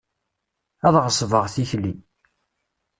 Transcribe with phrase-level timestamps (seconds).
[0.87, 1.93] Ad ɣesbeɣ tikli.